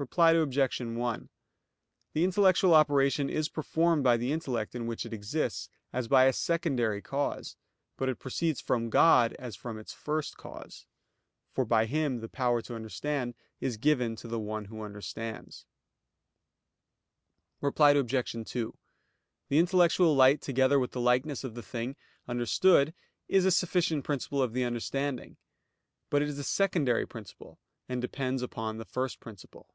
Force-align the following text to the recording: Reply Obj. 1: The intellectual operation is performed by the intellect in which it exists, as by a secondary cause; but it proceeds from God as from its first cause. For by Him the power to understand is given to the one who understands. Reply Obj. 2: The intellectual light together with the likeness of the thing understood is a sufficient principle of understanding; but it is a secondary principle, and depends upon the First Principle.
Reply 0.00 0.30
Obj. 0.30 0.80
1: 0.80 1.28
The 2.12 2.22
intellectual 2.22 2.72
operation 2.72 3.28
is 3.28 3.48
performed 3.48 4.04
by 4.04 4.16
the 4.16 4.30
intellect 4.30 4.76
in 4.76 4.86
which 4.86 5.04
it 5.04 5.12
exists, 5.12 5.70
as 5.92 6.06
by 6.06 6.26
a 6.26 6.32
secondary 6.32 7.02
cause; 7.02 7.56
but 7.96 8.08
it 8.08 8.20
proceeds 8.20 8.60
from 8.60 8.90
God 8.90 9.32
as 9.40 9.56
from 9.56 9.76
its 9.76 9.92
first 9.92 10.36
cause. 10.36 10.86
For 11.50 11.64
by 11.64 11.86
Him 11.86 12.20
the 12.20 12.28
power 12.28 12.62
to 12.62 12.76
understand 12.76 13.34
is 13.60 13.76
given 13.76 14.14
to 14.18 14.28
the 14.28 14.38
one 14.38 14.66
who 14.66 14.82
understands. 14.82 15.66
Reply 17.60 17.90
Obj. 17.90 18.30
2: 18.48 18.78
The 19.48 19.58
intellectual 19.58 20.14
light 20.14 20.40
together 20.40 20.78
with 20.78 20.92
the 20.92 21.00
likeness 21.00 21.42
of 21.42 21.54
the 21.56 21.62
thing 21.64 21.96
understood 22.28 22.94
is 23.26 23.44
a 23.44 23.50
sufficient 23.50 24.04
principle 24.04 24.42
of 24.42 24.56
understanding; 24.56 25.38
but 26.08 26.22
it 26.22 26.28
is 26.28 26.38
a 26.38 26.44
secondary 26.44 27.04
principle, 27.04 27.58
and 27.88 28.00
depends 28.00 28.42
upon 28.42 28.76
the 28.78 28.84
First 28.84 29.18
Principle. 29.18 29.74